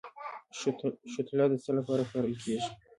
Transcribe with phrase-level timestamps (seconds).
[1.11, 2.67] شوتله د څه لپاره کرل کیږي؟